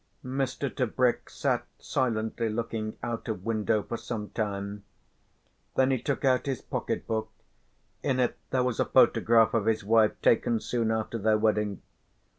[0.25, 0.67] Mr.
[0.75, 4.83] Tebrick sat silently looking out of window for some time,
[5.75, 7.29] then he took out his pocket book;
[8.01, 11.83] in it there was a photograph of his wife taken soon after their wedding.